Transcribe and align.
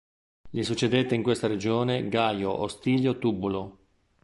Gli 0.49 0.63
succedette 0.63 1.13
in 1.13 1.21
questa 1.21 1.45
regione 1.45 2.09
Gaio 2.09 2.61
Ostilio 2.61 3.19
Tubulo. 3.19 3.77